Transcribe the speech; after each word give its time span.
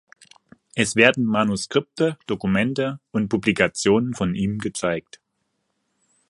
Es 0.73 0.95
werden 0.95 1.25
Manuskripte, 1.25 2.17
Dokumente 2.25 2.99
und 3.11 3.29
Publikationen 3.29 4.15
von 4.15 4.33
ihm 4.33 4.57
gezeigt. 4.57 5.21